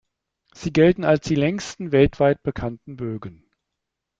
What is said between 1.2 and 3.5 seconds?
die längsten weltweit bekannten Bögen.